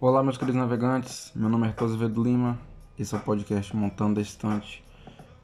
Olá, 0.00 0.22
meus 0.22 0.38
queridos 0.38 0.60
navegantes. 0.60 1.32
Meu 1.34 1.48
nome 1.48 1.66
é 1.66 1.70
Arthur 1.70 1.86
Azevedo 1.86 2.22
Lima. 2.22 2.56
Esse 2.96 3.16
é 3.16 3.18
o 3.18 3.20
podcast 3.20 3.74
Montando 3.74 4.20
a 4.20 4.22
Estante. 4.22 4.84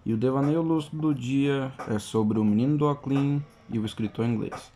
E 0.06 0.14
o 0.14 0.16
devaneio 0.16 0.62
lúcido 0.62 0.96
do 0.96 1.12
dia 1.12 1.72
é 1.88 1.98
sobre 1.98 2.38
o 2.38 2.44
menino 2.44 2.78
do 2.78 2.88
Oclean 2.88 3.42
e 3.68 3.80
o 3.80 3.84
escritor 3.84 4.24
inglês. 4.24 4.72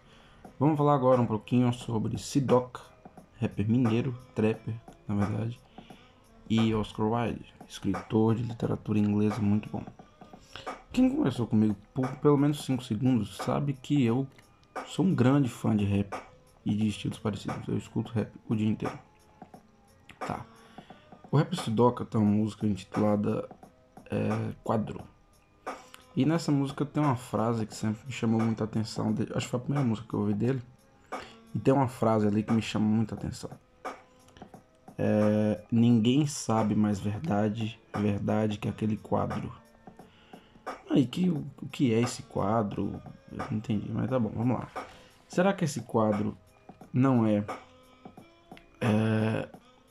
Vamos 0.59 0.77
falar 0.77 0.97
agora 0.97 1.23
um 1.23 1.27
pouquinho 1.27 1.73
sobre 1.73 2.19
Sidoc, 2.19 2.81
rapper 3.41 3.71
mineiro, 3.71 4.19
trapper, 4.35 4.75
na 5.07 5.15
verdade, 5.15 5.61
e 6.51 6.75
Oscar 6.75 7.07
Wilde, 7.07 7.55
escritor 7.69 8.35
de 8.35 8.43
literatura 8.43 8.99
inglesa 8.99 9.41
muito 9.41 9.71
bom. 9.71 9.85
Quem 10.93 11.09
conversou 11.09 11.47
comigo 11.47 11.77
por 11.95 12.09
pelo 12.17 12.37
menos 12.37 12.65
5 12.65 12.83
segundos 12.83 13.37
sabe 13.37 13.75
que 13.75 14.05
eu 14.05 14.27
sou 14.87 15.05
um 15.05 15.15
grande 15.15 15.49
fã 15.49 15.77
de 15.77 15.85
rap 15.85 16.21
e 16.67 16.75
de 16.75 16.89
estilos 16.89 17.21
parecidos. 17.21 17.69
Eu 17.69 17.79
escuto 17.79 18.11
rap 18.11 18.33
o 18.49 18.57
dia 18.57 18.67
inteiro. 18.67 19.08
Tá. 20.21 20.45
O 21.31 21.37
Rap 21.37 21.55
Sidoca 21.57 22.05
tem 22.05 22.21
uma 22.21 22.31
música 22.31 22.67
intitulada 22.67 23.49
é, 24.11 24.53
Quadro. 24.65 25.03
E 26.17 26.25
nessa 26.25 26.51
música 26.51 26.85
tem 26.85 27.03
uma 27.03 27.17
frase 27.17 27.67
que 27.67 27.75
sempre 27.75 28.07
me 28.07 28.13
chamou 28.13 28.41
muita 28.41 28.65
atenção. 28.65 29.15
Acho 29.35 29.47
que 29.47 29.51
foi 29.51 29.61
a 29.61 29.63
primeira 29.63 29.87
música 29.87 30.09
que 30.09 30.15
eu 30.15 30.21
ouvi 30.21 30.35
dele. 30.35 30.63
E 31.55 31.59
tem 31.59 31.73
uma 31.73 31.89
frase 31.89 32.27
ali 32.27 32.43
que 32.43 32.53
me 32.53 32.63
chama 32.63 32.87
muita 32.87 33.15
atenção. 33.15 33.51
É, 34.97 35.63
ninguém 35.71 36.27
sabe 36.27 36.75
mais 36.75 36.99
verdade, 36.99 37.79
verdade 37.97 38.59
que 38.59 38.69
aquele 38.69 38.97
quadro. 38.97 39.53
Aí, 40.91 41.07
que, 41.07 41.31
o 41.31 41.45
que 41.71 41.95
é 41.95 42.01
esse 42.01 42.23
quadro? 42.25 43.01
Eu 43.31 43.39
não 43.51 43.59
entendi, 43.59 43.91
mas 43.93 44.11
tá 44.11 44.19
bom, 44.19 44.31
vamos 44.35 44.59
lá. 44.59 44.69
Será 45.29 45.53
que 45.53 45.65
esse 45.65 45.83
quadro 45.83 46.37
não 46.93 47.27
é, 47.27 47.45
é 48.81 49.49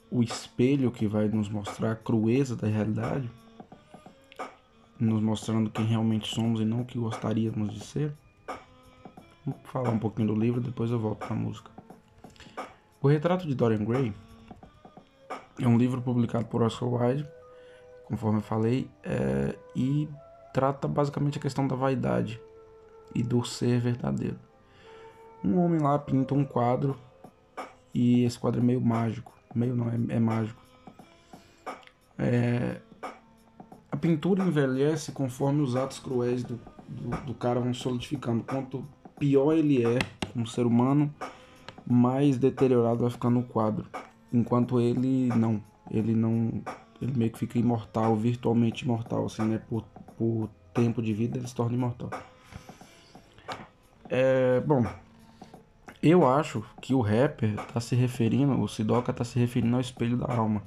o 0.10 0.24
espelho 0.24 0.92
que 0.92 1.08
vai 1.08 1.28
nos 1.28 1.50
mostrar 1.50 1.92
a 1.92 1.96
crueza 1.96 2.56
da 2.56 2.68
realidade? 2.68 3.30
Nos 5.00 5.22
mostrando 5.22 5.70
quem 5.70 5.86
realmente 5.86 6.34
somos 6.34 6.60
e 6.60 6.66
não 6.66 6.82
o 6.82 6.86
que 6.86 6.98
gostaríamos 6.98 7.74
de 7.74 7.82
ser? 7.82 8.14
Vou 9.46 9.56
falar 9.66 9.92
um 9.92 10.00
pouquinho 10.00 10.28
do 10.28 10.36
livro, 10.36 10.60
depois 10.60 10.90
eu 10.92 11.00
volto 11.00 11.20
para 11.20 11.36
a 11.36 11.40
música. 11.40 11.72
O 13.02 13.08
Retrato 13.08 13.48
de 13.48 13.54
Dorian 13.54 13.86
Gray 13.86 14.14
é 15.60 15.68
um 15.68 15.78
livro 15.78 16.02
publicado 16.02 16.46
por 16.46 16.62
Oscar 16.62 16.90
Wilde, 16.90 17.28
conforme 18.06 18.40
eu 18.40 18.44
falei, 18.44 18.90
é, 19.04 19.56
e 19.76 20.10
trata 20.54 20.88
basicamente 20.88 21.38
a 21.38 21.42
questão 21.42 21.68
da 21.68 21.76
vaidade 21.76 22.42
e 23.14 23.22
do 23.22 23.44
ser 23.46 23.80
verdadeiro. 23.80 24.40
Um 25.44 25.60
homem 25.60 25.80
lá 25.80 25.98
pinta 26.00 26.34
um 26.34 26.44
quadro 26.44 26.98
e 27.94 28.24
esse 28.24 28.40
quadro 28.40 28.60
é 28.60 28.64
meio 28.64 28.82
mágico, 28.82 29.37
meio 29.58 29.76
não, 29.76 29.90
é, 29.90 30.16
é 30.16 30.20
mágico. 30.20 30.62
É, 32.18 32.78
a 33.92 33.98
pintura 33.98 34.44
envelhece 34.44 35.12
conforme 35.12 35.62
os 35.62 35.76
atos 35.76 36.00
cruéis 36.00 36.44
do, 36.44 36.60
do, 36.88 37.26
do 37.26 37.34
cara 37.34 37.60
vão 37.60 37.74
solidificando. 37.74 38.44
Quanto 38.44 38.86
pior 39.20 39.54
ele 39.54 39.84
é 39.86 40.00
como 40.32 40.46
ser 40.46 40.66
humano, 40.66 41.14
mais 41.86 42.38
deteriorado 42.38 43.00
vai 43.00 43.10
ficando 43.10 43.40
o 43.40 43.44
quadro. 43.44 43.86
Enquanto 44.32 44.80
ele 44.80 45.30
não, 45.30 45.64
ele 45.90 46.14
não, 46.14 46.62
ele 47.02 47.18
meio 47.18 47.32
que 47.32 47.40
fica 47.40 47.58
imortal, 47.58 48.16
virtualmente 48.16 48.84
imortal, 48.84 49.26
assim, 49.26 49.44
né? 49.44 49.62
Por, 49.70 49.84
por 50.18 50.50
tempo 50.74 51.02
de 51.02 51.14
vida 51.14 51.38
ele 51.38 51.48
se 51.48 51.56
torna 51.56 51.76
imortal. 51.76 52.10
É, 54.10 54.60
bom, 54.62 54.86
eu 56.10 56.28
acho 56.28 56.64
que 56.82 56.94
o 56.94 57.02
rapper 57.02 57.56
está 57.60 57.80
se 57.80 57.96
referindo, 57.96 58.60
o 58.62 58.68
Sidoca 58.68 59.12
está 59.12 59.24
se 59.24 59.40
referindo 59.40 59.76
ao 59.76 59.82
espelho 59.82 60.18
da 60.18 60.32
alma, 60.34 60.62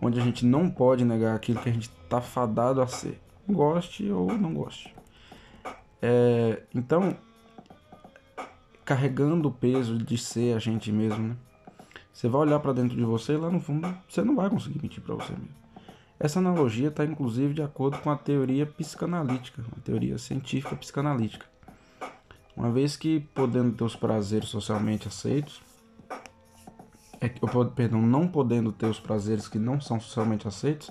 onde 0.00 0.18
a 0.18 0.22
gente 0.22 0.44
não 0.44 0.68
pode 0.68 1.04
negar 1.04 1.34
aquilo 1.36 1.60
que 1.60 1.68
a 1.68 1.72
gente 1.72 1.90
está 2.02 2.20
fadado 2.20 2.80
a 2.80 2.86
ser, 2.86 3.20
goste 3.48 4.10
ou 4.10 4.32
não 4.36 4.54
goste. 4.54 4.94
É, 6.02 6.62
então, 6.74 7.16
carregando 8.84 9.48
o 9.48 9.52
peso 9.52 9.98
de 9.98 10.16
ser 10.16 10.56
a 10.56 10.58
gente 10.58 10.90
mesmo, 10.90 11.28
né? 11.28 11.36
Você 12.12 12.28
vai 12.28 12.42
olhar 12.42 12.58
para 12.58 12.72
dentro 12.72 12.96
de 12.96 13.04
você 13.04 13.34
e 13.34 13.36
lá 13.36 13.50
no 13.50 13.60
fundo 13.60 13.96
você 14.08 14.22
não 14.22 14.36
vai 14.36 14.50
conseguir 14.50 14.82
mentir 14.82 15.02
para 15.02 15.14
você 15.14 15.32
mesmo. 15.32 15.60
Essa 16.18 16.38
analogia 16.38 16.88
está 16.88 17.04
inclusive 17.04 17.54
de 17.54 17.62
acordo 17.62 17.98
com 17.98 18.10
a 18.10 18.16
teoria 18.16 18.66
psicanalítica, 18.66 19.64
a 19.74 19.80
teoria 19.80 20.18
científica 20.18 20.76
psicanalítica. 20.76 21.46
Uma 22.60 22.70
vez 22.70 22.94
que 22.94 23.20
podendo 23.20 23.72
ter 23.72 23.84
os 23.84 23.96
prazeres 23.96 24.50
socialmente 24.50 25.08
aceitos, 25.08 25.62
é, 27.18 27.26
perdão, 27.74 28.02
não 28.02 28.28
podendo 28.28 28.70
ter 28.70 28.84
os 28.84 29.00
prazeres 29.00 29.48
que 29.48 29.58
não 29.58 29.80
são 29.80 29.98
socialmente 29.98 30.46
aceitos, 30.46 30.90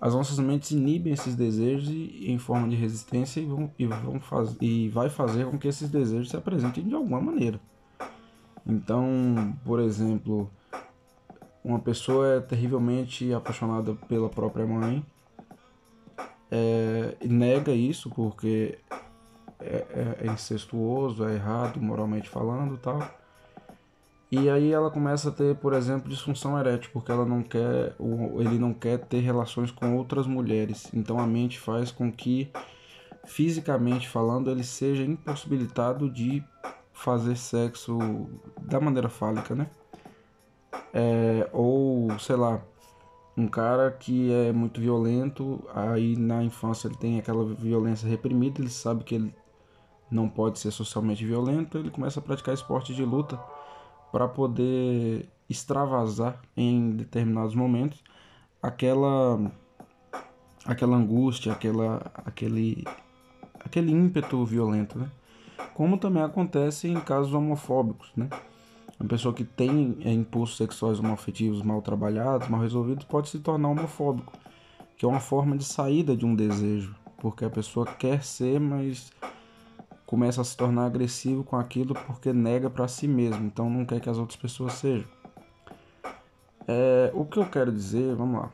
as 0.00 0.14
nossas 0.14 0.38
mentes 0.38 0.70
inibem 0.70 1.12
esses 1.12 1.34
desejos 1.34 1.88
e, 1.88 2.30
em 2.30 2.38
forma 2.38 2.68
de 2.68 2.76
resistência 2.76 3.40
e, 3.40 3.46
vão, 3.46 3.68
e, 3.76 3.84
vão 3.84 4.20
faz, 4.20 4.56
e 4.60 4.88
vai 4.88 5.10
fazer 5.10 5.46
com 5.46 5.58
que 5.58 5.66
esses 5.66 5.90
desejos 5.90 6.30
se 6.30 6.36
apresentem 6.36 6.86
de 6.86 6.94
alguma 6.94 7.20
maneira. 7.20 7.60
Então, 8.64 9.58
por 9.64 9.80
exemplo, 9.80 10.48
uma 11.64 11.80
pessoa 11.80 12.34
é 12.34 12.40
terrivelmente 12.40 13.34
apaixonada 13.34 13.92
pela 14.06 14.28
própria 14.28 14.64
mãe 14.64 15.04
é, 16.48 17.16
e 17.20 17.26
nega 17.26 17.72
isso 17.72 18.08
porque 18.08 18.78
é, 19.60 19.86
é, 19.90 20.26
é, 20.26 20.26
incestuoso, 20.26 21.24
é 21.24 21.34
errado 21.34 21.80
moralmente 21.80 22.28
falando 22.28 22.76
tal. 22.76 23.00
E 24.30 24.50
aí 24.50 24.72
ela 24.72 24.90
começa 24.90 25.28
a 25.28 25.32
ter, 25.32 25.54
por 25.56 25.72
exemplo, 25.72 26.10
disfunção 26.10 26.58
erétil, 26.58 26.90
porque 26.92 27.12
ela 27.12 27.24
não 27.24 27.42
quer, 27.42 27.94
ele 28.38 28.58
não 28.58 28.74
quer 28.74 28.98
ter 28.98 29.20
relações 29.20 29.70
com 29.70 29.96
outras 29.96 30.26
mulheres. 30.26 30.90
Então 30.92 31.18
a 31.18 31.26
mente 31.26 31.58
faz 31.58 31.92
com 31.92 32.10
que, 32.10 32.50
fisicamente 33.24 34.08
falando, 34.08 34.50
ele 34.50 34.64
seja 34.64 35.04
impossibilitado 35.04 36.10
de 36.10 36.44
fazer 36.92 37.36
sexo 37.36 37.98
da 38.60 38.80
maneira 38.80 39.08
fálica, 39.08 39.54
né? 39.54 39.68
É, 40.92 41.48
ou, 41.52 42.18
sei 42.18 42.36
lá, 42.36 42.62
um 43.36 43.46
cara 43.46 43.90
que 43.92 44.32
é 44.32 44.50
muito 44.50 44.80
violento, 44.80 45.62
aí 45.74 46.16
na 46.16 46.42
infância 46.42 46.88
ele 46.88 46.96
tem 46.96 47.18
aquela 47.18 47.44
violência 47.54 48.08
reprimida, 48.08 48.60
ele 48.60 48.70
sabe 48.70 49.04
que 49.04 49.14
ele 49.14 49.34
não 50.10 50.28
pode 50.28 50.58
ser 50.58 50.70
socialmente 50.70 51.24
violento, 51.24 51.78
ele 51.78 51.90
começa 51.90 52.20
a 52.20 52.22
praticar 52.22 52.54
esporte 52.54 52.94
de 52.94 53.04
luta 53.04 53.38
para 54.12 54.28
poder 54.28 55.28
extravasar 55.48 56.40
em 56.56 56.90
determinados 56.90 57.54
momentos 57.54 58.02
aquela 58.62 59.40
aquela 60.64 60.96
angústia, 60.96 61.52
aquela 61.52 62.10
aquele 62.24 62.84
aquele 63.64 63.92
ímpeto 63.92 64.44
violento, 64.44 64.98
né? 64.98 65.10
Como 65.74 65.98
também 65.98 66.22
acontece 66.22 66.88
em 66.88 66.98
casos 67.00 67.34
homofóbicos, 67.34 68.10
né? 68.16 68.28
Uma 68.98 69.08
pessoa 69.08 69.34
que 69.34 69.44
tem 69.44 69.98
é, 70.02 70.12
impulsos 70.12 70.56
sexuais 70.56 70.98
homoafetivos 70.98 71.62
mal 71.62 71.82
trabalhados, 71.82 72.48
mal 72.48 72.60
resolvidos, 72.60 73.04
pode 73.04 73.28
se 73.28 73.38
tornar 73.40 73.68
homofóbico, 73.68 74.32
que 74.96 75.04
é 75.04 75.08
uma 75.08 75.20
forma 75.20 75.56
de 75.56 75.64
saída 75.64 76.16
de 76.16 76.24
um 76.24 76.34
desejo, 76.34 76.96
porque 77.18 77.44
a 77.44 77.50
pessoa 77.50 77.84
quer 77.84 78.24
ser, 78.24 78.58
mas 78.58 79.12
começa 80.06 80.40
a 80.40 80.44
se 80.44 80.56
tornar 80.56 80.86
agressivo 80.86 81.42
com 81.42 81.56
aquilo 81.56 81.92
porque 81.92 82.32
nega 82.32 82.70
para 82.70 82.86
si 82.86 83.08
mesmo, 83.08 83.44
então 83.44 83.68
não 83.68 83.84
quer 83.84 84.00
que 84.00 84.08
as 84.08 84.16
outras 84.16 84.38
pessoas 84.38 84.74
sejam. 84.74 85.08
É, 86.68 87.10
o 87.12 87.24
que 87.24 87.38
eu 87.38 87.46
quero 87.46 87.72
dizer, 87.72 88.14
vamos 88.14 88.40
lá, 88.40 88.50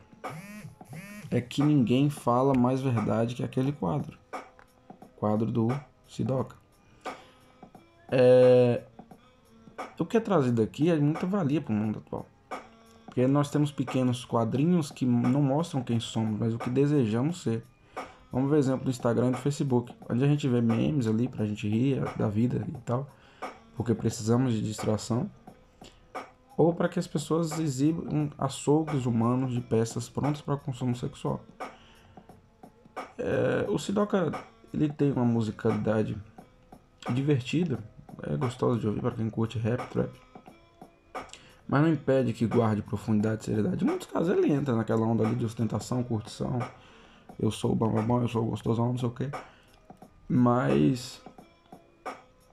é 1.29 1.39
que 1.39 1.63
ninguém 1.63 2.09
fala 2.09 2.53
mais 2.53 2.81
verdade 2.81 3.35
que 3.35 3.43
aquele 3.43 3.71
quadro, 3.71 4.17
quadro 5.15 5.51
do 5.51 5.67
Sidoca. 6.07 6.55
É, 8.11 8.83
o 9.97 10.05
que 10.05 10.17
é 10.17 10.19
trazido 10.19 10.61
aqui 10.61 10.89
é 10.89 10.95
muita 10.95 11.25
valia 11.25 11.61
para 11.61 11.73
o 11.73 11.75
mundo 11.75 11.99
atual. 12.05 12.27
Porque 13.05 13.25
nós 13.27 13.49
temos 13.49 13.71
pequenos 13.71 14.25
quadrinhos 14.25 14.91
que 14.91 15.05
não 15.05 15.41
mostram 15.41 15.83
quem 15.83 15.99
somos, 15.99 16.39
mas 16.39 16.53
o 16.53 16.57
que 16.57 16.69
desejamos 16.69 17.41
ser. 17.41 17.63
Vamos 18.33 18.49
ver 18.49 18.57
exemplo 18.57 18.85
do 18.85 18.89
Instagram 18.89 19.27
e 19.27 19.31
do 19.33 19.37
Facebook, 19.37 19.95
onde 20.09 20.23
a 20.23 20.27
gente 20.27 20.47
vê 20.47 20.59
memes 20.59 21.05
ali 21.05 21.27
pra 21.27 21.45
gente 21.45 21.69
rir 21.69 22.01
da 22.17 22.27
vida 22.27 22.65
e 22.67 22.77
tal, 22.79 23.07
porque 23.75 23.93
precisamos 23.93 24.53
de 24.53 24.61
distração, 24.63 25.29
ou 26.57 26.73
para 26.73 26.89
que 26.89 26.97
as 26.97 27.05
pessoas 27.05 27.59
exibam 27.59 28.31
açougues 28.35 29.05
humanos 29.05 29.53
de 29.53 29.61
peças 29.61 30.09
prontas 30.09 30.41
para 30.41 30.57
consumo 30.57 30.95
sexual. 30.95 31.45
É, 33.19 33.67
o 33.69 33.77
Sidoca 33.77 34.31
ele 34.73 34.89
tem 34.89 35.11
uma 35.11 35.25
musicalidade 35.25 36.17
divertida, 37.13 37.77
é 38.23 38.35
gostosa 38.35 38.79
de 38.79 38.87
ouvir 38.87 39.01
para 39.01 39.11
quem 39.11 39.29
curte 39.29 39.59
rap, 39.59 39.87
trap, 39.91 40.09
mas 41.67 41.83
não 41.83 41.89
impede 41.89 42.33
que 42.33 42.47
guarde 42.47 42.81
profundidade 42.81 43.43
e 43.43 43.45
seriedade. 43.45 43.83
Em 43.83 43.87
muitos 43.87 44.07
casos 44.07 44.35
ele 44.35 44.51
entra 44.51 44.75
naquela 44.75 45.05
onda 45.05 45.23
ali 45.23 45.35
de 45.35 45.45
ostentação, 45.45 46.01
curtição 46.01 46.57
eu 47.39 47.51
sou 47.51 47.71
o 47.71 47.75
bambambam, 47.75 48.21
eu 48.21 48.27
sou 48.27 48.43
o 48.43 48.49
gostosão, 48.49 48.89
não 48.89 48.97
sei 48.97 49.07
o 49.07 49.11
que. 49.11 49.29
Mas 50.27 51.21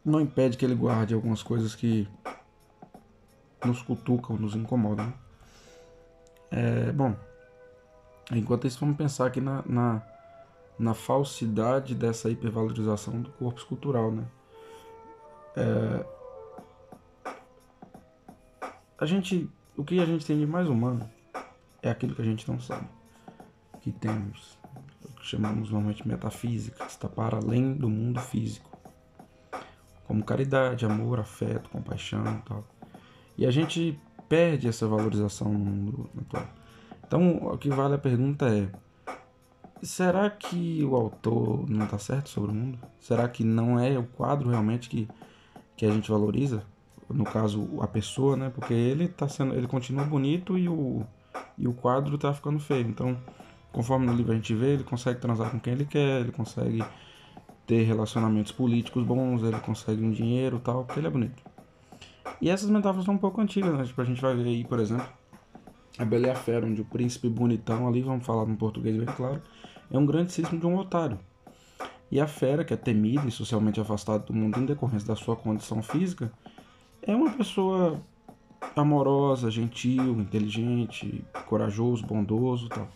não 0.05 0.20
impede 0.20 0.56
que 0.56 0.64
ele 0.64 0.75
guarde 0.75 1.14
algumas 1.14 1.43
coisas 1.43 1.75
que 1.75 2.08
nos 3.64 3.82
cutucam, 3.82 4.37
nos 4.37 4.55
incomodam. 4.55 5.12
É, 6.50 6.90
bom, 6.93 7.14
enquanto 8.32 8.67
isso, 8.67 8.81
vamos 8.81 8.96
pensar 8.96 9.26
aqui 9.26 9.40
na, 9.40 9.62
na, 9.67 10.02
na 10.78 10.94
falsidade 10.94 11.94
dessa 11.94 12.31
hipervalorização 12.31 13.20
do 13.20 13.31
corpo 13.32 13.58
escultural, 13.58 14.11
né? 14.11 14.25
É, 15.56 16.06
a 18.99 19.06
gente, 19.06 19.49
o 19.76 19.84
que 19.84 20.00
a 20.00 20.06
gente 20.06 20.26
tem 20.26 20.38
de 20.38 20.46
mais 20.46 20.69
humano 20.69 21.08
é 21.82 21.90
aquilo 21.90 22.14
que 22.14 22.22
a 22.22 22.25
gente 22.25 22.49
não 22.50 22.61
sabe, 22.61 22.87
que 23.81 23.90
temos, 23.93 24.58
que 25.20 25.26
chamamos 25.26 25.70
normalmente 25.70 26.06
metafísica, 26.06 26.84
está 26.84 27.08
para 27.08 27.37
além 27.37 27.75
do 27.75 27.88
mundo 27.88 28.20
físico, 28.20 28.70
como 30.06 30.25
caridade, 30.25 30.84
amor, 30.84 31.20
afeto, 31.20 31.70
compaixão 31.70 32.25
e 32.25 32.49
tal. 32.49 32.64
E 33.38 33.46
a 33.46 33.50
gente 33.50 34.00
perde 34.28 34.67
essa 34.67 34.87
valorização 34.87 35.52
no 35.52 35.58
mundo 35.58 36.11
atual. 36.20 36.49
Então, 37.06 37.37
o 37.37 37.58
que 37.58 37.69
vale 37.69 37.94
a 37.94 37.99
pergunta 37.99 38.46
é: 38.49 38.69
será 39.82 40.28
que 40.31 40.84
o 40.84 40.96
autor 40.96 41.69
não 41.69 41.84
está 41.84 41.99
certo 41.99 42.28
sobre 42.28 42.50
o 42.50 42.55
mundo? 42.55 42.78
Será 42.99 43.28
que 43.28 43.44
não 43.44 43.78
é 43.78 43.99
o 43.99 44.05
quadro 44.05 44.50
realmente 44.50 44.88
que, 44.88 45.08
que 45.76 45.87
a 45.87 45.90
gente 45.90 46.11
valoriza? 46.11 46.64
no 47.12 47.25
caso 47.25 47.69
a 47.81 47.87
pessoa, 47.87 48.37
né? 48.37 48.50
Porque 48.55 48.72
ele 48.72 49.08
tá 49.08 49.28
sendo, 49.28 49.55
ele 49.55 49.67
continua 49.67 50.05
bonito 50.05 50.56
e 50.56 50.69
o 50.69 51.05
e 51.56 51.69
o 51.69 51.72
quadro 51.72 52.17
tá 52.19 52.32
ficando 52.32 52.58
feio. 52.58 52.88
Então, 52.88 53.17
conforme 53.72 54.06
no 54.06 54.12
livro 54.12 54.32
a 54.32 54.34
gente 54.34 54.55
vê, 54.55 54.75
ele 54.75 54.84
consegue 54.84 55.20
transar 55.20 55.50
com 55.50 55.61
quem 55.61 55.72
ele 55.72 55.84
quer, 55.84 56.20
ele 56.20 56.32
consegue 56.32 56.84
ter 57.67 57.82
relacionamentos 57.82 58.52
políticos 58.52 59.05
bons, 59.05 59.43
ele 59.43 59.58
consegue 59.61 60.05
um 60.05 60.11
dinheiro, 60.11 60.58
tal, 60.58 60.84
porque 60.84 61.00
ele 61.00 61.06
é 61.06 61.11
bonito. 61.11 61.43
E 62.40 62.49
essas 62.49 62.70
metáforas 62.70 63.05
são 63.05 63.14
um 63.14 63.19
pouco 63.19 63.40
antigas, 63.40 63.72
né? 63.76 63.84
Tipo, 63.84 64.00
a 64.00 64.05
gente 64.05 64.20
vai 64.20 64.34
ver 64.34 64.44
aí, 64.44 64.64
por 64.64 64.81
exemplo, 64.81 65.06
a 65.99 66.05
Bela 66.05 66.28
e 66.28 66.31
a 66.31 66.34
Fera, 66.34 66.67
onde 66.67 66.81
o 66.81 66.84
príncipe 66.84 67.28
bonitão 67.28 67.87
ali, 67.87 68.02
vamos 68.02 68.25
falar 68.25 68.46
no 68.46 68.56
português 68.56 68.96
bem 68.96 69.06
claro, 69.06 69.43
é 69.90 69.99
um 69.99 70.06
grande 70.06 70.32
cismo 70.32 70.58
de 70.58 70.67
um 70.67 70.76
otário. 70.76 71.19
E 72.11 72.20
a 72.20 72.26
fera, 72.26 72.64
que 72.64 72.75
é 72.75 72.76
temida 72.76 73.28
e 73.28 73.31
socialmente 73.31 73.81
afastada 73.81 74.25
do 74.25 74.32
mundo 74.32 74.58
em 74.58 74.67
decorrência 74.67 75.06
da 75.06 75.14
sua 75.14 75.37
condição 75.37 75.81
física, 75.81 76.32
é 77.02 77.14
uma 77.14 77.31
pessoa 77.31 78.02
amorosa, 78.75 79.50
gentil, 79.50 80.20
inteligente, 80.20 81.25
corajoso, 81.46 82.05
bondoso 82.05 82.69
tal. 82.69 82.88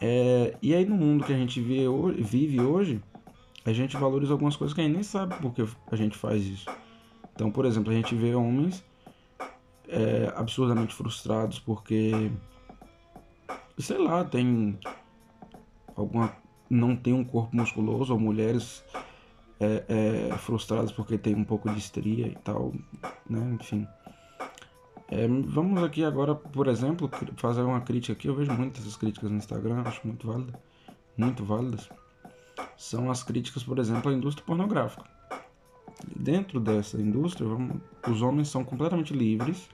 É, 0.00 0.56
e 0.62 0.74
aí 0.74 0.84
no 0.84 0.96
mundo 0.96 1.24
que 1.24 1.32
a 1.32 1.36
gente 1.36 1.60
vive 1.60 2.60
hoje, 2.60 3.02
a 3.64 3.72
gente 3.72 3.96
valoriza 3.96 4.32
algumas 4.32 4.56
coisas 4.56 4.74
que 4.74 4.80
a 4.80 4.84
gente 4.84 4.94
nem 4.94 5.02
sabe 5.02 5.34
porque 5.40 5.64
a 5.90 5.96
gente 5.96 6.16
faz 6.16 6.44
isso. 6.44 6.66
Então, 7.34 7.50
por 7.50 7.64
exemplo, 7.64 7.92
a 7.92 7.94
gente 7.94 8.14
vê 8.14 8.34
homens 8.34 8.84
é, 9.88 10.32
absurdamente 10.36 10.94
frustrados 10.94 11.58
porque, 11.58 12.30
sei 13.78 13.98
lá, 13.98 14.24
tem 14.24 14.78
alguma 15.96 16.36
não 16.70 16.94
tem 16.94 17.14
um 17.14 17.24
corpo 17.24 17.56
musculoso 17.56 18.12
ou 18.12 18.20
mulheres 18.20 18.84
é, 19.58 20.28
é, 20.30 20.36
frustrados 20.36 20.92
porque 20.92 21.16
tem 21.16 21.34
um 21.34 21.44
pouco 21.44 21.70
de 21.70 21.78
estria 21.78 22.26
e 22.26 22.36
tal, 22.36 22.72
né? 23.28 23.56
Enfim. 23.60 23.86
É, 25.10 25.26
vamos 25.26 25.82
aqui 25.82 26.04
agora, 26.04 26.34
por 26.34 26.68
exemplo, 26.68 27.10
fazer 27.36 27.62
uma 27.62 27.80
crítica 27.80 28.12
aqui. 28.12 28.28
Eu 28.28 28.34
vejo 28.34 28.52
muitas 28.52 28.82
essas 28.82 28.96
críticas 28.96 29.30
no 29.30 29.38
Instagram, 29.38 29.82
acho 29.86 30.06
muito 30.06 30.26
válida, 30.26 30.60
muito 31.16 31.44
válidas. 31.44 31.88
São 32.76 33.10
as 33.10 33.22
críticas, 33.22 33.62
por 33.62 33.78
exemplo, 33.78 34.10
à 34.10 34.14
indústria 34.14 34.44
pornográfica. 34.44 35.04
Dentro 36.14 36.60
dessa 36.60 37.00
indústria, 37.00 37.48
vamos, 37.48 37.80
os 38.06 38.22
homens 38.22 38.48
são 38.48 38.64
completamente 38.64 39.14
livres 39.14 39.68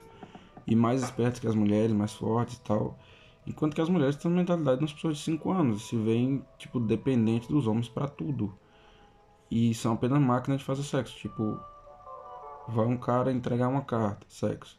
e 0.66 0.74
mais 0.76 1.02
espertos 1.02 1.40
que 1.40 1.48
as 1.48 1.54
mulheres, 1.54 1.92
mais 1.92 2.12
fortes 2.12 2.56
e 2.56 2.60
tal. 2.60 2.98
Enquanto 3.46 3.74
que 3.74 3.80
as 3.80 3.88
mulheres 3.88 4.16
têm 4.16 4.30
a 4.30 4.34
mentalidade 4.34 4.78
de 4.78 4.84
umas 4.84 4.92
pessoas 4.92 5.18
de 5.18 5.22
5 5.24 5.50
anos, 5.50 5.88
se 5.88 5.96
veem, 5.96 6.42
tipo, 6.56 6.78
dependente 6.80 7.48
dos 7.48 7.66
homens 7.66 7.88
para 7.88 8.08
tudo 8.08 8.56
e 9.50 9.74
são 9.74 9.94
apenas 9.94 10.20
máquinas 10.20 10.60
de 10.60 10.64
fazer 10.66 10.82
sexo. 10.82 11.16
Tipo, 11.16 11.60
vai 12.68 12.86
um 12.86 12.96
cara 12.96 13.32
entregar 13.32 13.68
uma 13.68 13.82
carta, 13.82 14.24
sexo. 14.28 14.78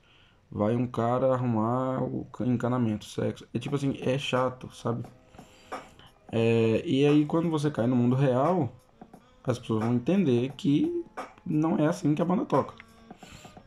Vai 0.55 0.73
um 0.73 0.87
cara 0.87 1.33
arrumar 1.33 2.01
o 2.01 2.25
encanamento, 2.39 3.03
sexo. 3.03 3.45
É 3.53 3.59
tipo 3.59 3.75
assim, 3.75 3.97
é 3.99 4.17
chato, 4.17 4.73
sabe? 4.73 5.03
É, 6.31 6.81
e 6.85 7.05
aí 7.05 7.25
quando 7.25 7.49
você 7.49 7.69
cai 7.69 7.85
no 7.87 7.95
mundo 7.97 8.15
real, 8.15 8.73
as 9.43 9.59
pessoas 9.59 9.83
vão 9.83 9.93
entender 9.93 10.53
que 10.55 11.03
não 11.45 11.77
é 11.77 11.87
assim 11.87 12.15
que 12.15 12.21
a 12.21 12.25
banda 12.25 12.45
toca. 12.45 12.73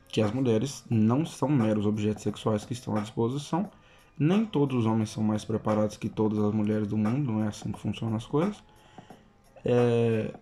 Que 0.08 0.22
as 0.22 0.32
mulheres 0.32 0.82
não 0.88 1.26
são 1.26 1.50
meros 1.50 1.84
objetos 1.84 2.22
sexuais 2.22 2.64
que 2.64 2.72
estão 2.72 2.96
à 2.96 3.00
disposição. 3.00 3.70
Nem 4.18 4.46
todos 4.46 4.74
os 4.74 4.86
homens 4.86 5.10
são 5.10 5.22
mais 5.22 5.44
preparados 5.44 5.98
que 5.98 6.08
todas 6.08 6.38
as 6.38 6.54
mulheres 6.54 6.88
do 6.88 6.96
mundo, 6.96 7.32
não 7.32 7.44
é 7.44 7.48
assim 7.48 7.70
que 7.70 7.78
funcionam 7.78 8.16
as 8.16 8.24
coisas. 8.24 8.64
É, 9.62 10.32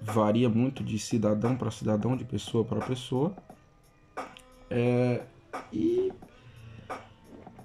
varia 0.00 0.48
muito 0.48 0.84
de 0.84 0.96
cidadão 0.96 1.56
para 1.56 1.72
cidadão, 1.72 2.16
de 2.16 2.24
pessoa 2.24 2.64
para 2.64 2.86
pessoa. 2.86 3.34
É, 4.70 5.22
e. 5.72 6.12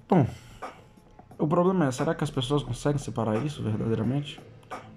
Bom, 0.08 0.26
o 1.38 1.46
problema 1.46 1.86
é: 1.86 1.90
será 1.90 2.14
que 2.14 2.24
as 2.24 2.30
pessoas 2.30 2.62
conseguem 2.62 2.98
separar 2.98 3.44
isso 3.44 3.62
verdadeiramente? 3.62 4.40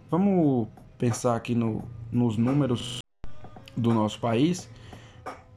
Vamos 0.10 0.68
pensar 0.98 1.36
aqui 1.36 1.56
no, 1.56 1.84
nos 2.12 2.38
números 2.38 3.00
do 3.76 3.94
nosso 3.94 4.20
país 4.20 4.70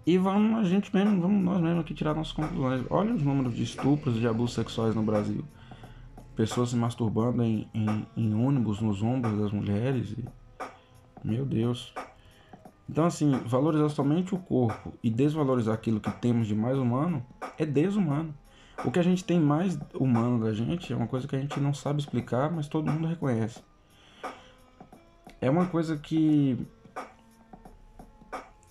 e 0.07 0.19
vamos 0.19 0.59
a 0.59 0.65
gente 0.65 0.95
mesmo, 0.95 1.21
vamos 1.21 1.43
nós 1.43 1.61
mesmos 1.63 1.81
aqui 1.81 1.95
tirar 1.95 2.15
nossas 2.15 2.33
conclusões. 2.33 2.85
Olha 2.91 3.15
os 3.15 3.23
números 3.23 3.55
de 3.55 3.63
estupros 3.63 4.17
e 4.17 4.21
de 4.21 4.29
abusos 4.29 4.55
sexuais 4.55 4.95
no 4.95 5.03
Brasil. 5.03 5.43
Pessoas 6.37 6.71
se 6.71 6.77
masturbando 6.77 7.43
em, 7.43 7.67
em, 7.73 8.07
em 8.15 8.35
ônibus 8.35 8.81
nos 8.81 9.03
ombros 9.03 9.39
das 9.39 9.51
mulheres. 9.51 10.11
E 10.11 10.25
meu 11.25 11.47
Deus. 11.47 11.95
Então, 12.89 13.05
assim, 13.07 13.31
valorizar 13.47 13.89
somente 13.89 14.35
o 14.35 14.39
corpo 14.39 14.93
e 15.03 15.11
desvalorizar 15.11 15.75
aquilo 15.75 16.01
que 16.01 16.11
temos 16.13 16.47
de 16.47 16.55
mais 16.55 16.79
humano 16.79 17.25
é 17.59 17.65
desumano. 17.65 18.35
O 18.85 18.91
que 18.91 18.99
a 18.99 19.03
gente 19.03 19.25
tem 19.25 19.41
mais 19.41 19.79
humano 19.95 20.45
da 20.45 20.53
gente 20.53 20.93
é 20.93 20.97
uma 20.97 21.07
coisa 21.07 21.27
que 21.27 21.35
a 21.35 21.41
gente 21.41 21.59
não 21.61 21.73
sabe 21.73 22.01
explicar, 22.01 22.51
mas 22.51 22.69
todo 22.69 22.91
mundo 22.91 23.09
reconhece. 23.09 23.63
É 25.41 25.49
uma 25.49 25.67
coisa 25.67 25.97
que 25.97 26.59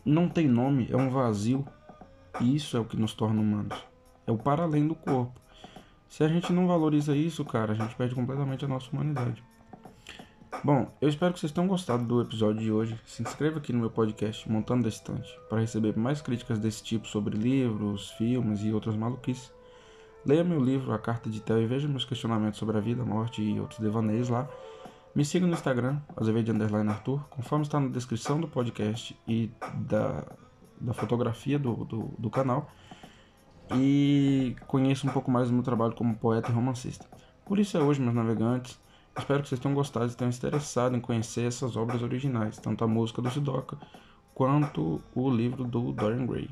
não 0.06 0.28
tem 0.28 0.48
nome, 0.48 0.88
é 0.92 0.98
um 0.98 1.10
vazio. 1.10 1.66
E 2.42 2.56
isso 2.56 2.76
é 2.76 2.80
o 2.80 2.86
que 2.86 2.98
nos 2.98 3.14
torna 3.14 3.42
humanos. 3.42 3.78
É 4.26 4.32
o 4.32 4.38
para 4.38 4.64
além 4.64 4.88
do 4.88 4.96
corpo. 4.96 5.40
Se 6.08 6.24
a 6.24 6.28
gente 6.28 6.52
não 6.54 6.68
valoriza 6.68 7.16
isso, 7.16 7.44
cara, 7.44 7.72
a 7.74 7.76
gente 7.76 7.96
perde 7.96 8.14
completamente 8.14 8.66
a 8.66 8.68
nossa 8.68 8.92
humanidade. 8.92 9.44
Bom, 10.66 10.90
eu 11.02 11.10
espero 11.10 11.34
que 11.34 11.42
vocês 11.42 11.52
tenham 11.52 11.68
gostado 11.68 12.06
do 12.06 12.22
episódio 12.22 12.62
de 12.62 12.72
hoje. 12.72 12.98
Se 13.06 13.22
inscreva 13.22 13.58
aqui 13.58 13.74
no 13.74 13.80
meu 13.80 13.90
podcast 13.90 14.50
Montando 14.50 14.84
da 14.84 14.88
Estante 14.88 15.30
para 15.50 15.60
receber 15.60 15.98
mais 15.98 16.22
críticas 16.22 16.58
desse 16.58 16.82
tipo 16.82 17.06
sobre 17.06 17.38
livros, 17.38 18.12
filmes 18.12 18.64
e 18.64 18.72
outras 18.72 18.96
maluquices. 18.96 19.52
Leia 20.26 20.42
meu 20.42 20.62
livro 20.62 20.94
A 20.94 21.00
Carta 21.00 21.30
de 21.30 21.42
Tel 21.42 21.62
e 21.62 21.66
veja 21.66 21.86
meus 21.86 22.06
questionamentos 22.06 22.58
sobre 22.58 22.78
a 22.78 22.80
vida, 22.80 23.02
a 23.02 23.06
morte 23.06 23.42
e 23.42 23.60
outros 23.60 23.82
devaneios 23.82 24.30
lá. 24.30 24.48
Me 25.14 25.26
siga 25.26 25.46
no 25.46 25.52
Instagram, 25.52 26.00
Azevedo 26.16 26.54
Arthur, 26.90 27.20
conforme 27.30 27.66
está 27.66 27.78
na 27.78 27.90
descrição 27.90 28.40
do 28.40 28.48
podcast 28.48 29.20
e 29.28 29.52
da, 29.74 30.24
da 30.80 30.94
fotografia 30.94 31.60
do, 31.60 31.84
do, 31.84 32.14
do 32.18 32.30
canal. 32.30 32.72
E 33.76 34.56
conheça 34.66 35.06
um 35.06 35.12
pouco 35.12 35.30
mais 35.30 35.50
do 35.50 35.54
meu 35.54 35.64
trabalho 35.64 35.94
como 35.94 36.16
poeta 36.16 36.50
e 36.50 36.54
romancista. 36.54 37.06
Por 37.46 37.60
isso 37.60 37.76
é 37.76 37.82
hoje, 37.82 38.00
meus 38.00 38.16
navegantes. 38.16 38.82
Espero 39.18 39.44
que 39.44 39.50
vocês 39.50 39.60
tenham 39.60 39.76
gostado 39.76 40.12
e 40.12 40.16
tenham 40.16 40.32
interessado 40.32 40.96
em 40.96 41.00
conhecer 41.00 41.46
essas 41.46 41.76
obras 41.76 42.02
originais, 42.02 42.58
tanto 42.58 42.84
a 42.84 42.88
música 42.88 43.22
do 43.22 43.30
Sidoca 43.30 43.78
quanto 44.34 45.02
o 45.14 45.30
livro 45.30 45.64
do 45.64 45.92
Dorian 45.92 46.26
Gray. 46.26 46.50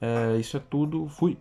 É, 0.00 0.36
isso 0.36 0.56
é 0.56 0.60
tudo. 0.60 1.08
Fui! 1.08 1.38